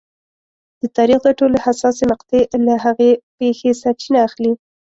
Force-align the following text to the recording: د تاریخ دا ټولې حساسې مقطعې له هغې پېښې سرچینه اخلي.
د 0.81 0.83
تاریخ 0.97 1.19
دا 1.25 1.31
ټولې 1.39 1.57
حساسې 1.65 2.03
مقطعې 2.11 2.41
له 2.65 2.73
هغې 2.85 3.11
پېښې 3.37 3.69
سرچینه 3.81 4.19
اخلي. 4.27 4.51